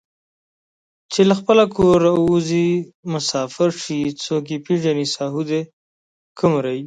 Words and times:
چې 1.11 1.21
له 1.29 1.35
خپله 1.39 1.63
کوره 1.75 2.11
اوځي 2.23 2.69
مسافر 3.13 3.69
شي 3.83 3.99
څوک 4.23 4.43
یې 4.51 4.57
پېژني 4.65 5.05
ساهو 5.15 5.41
دی 5.49 5.61
که 6.37 6.45
مریی 6.51 6.79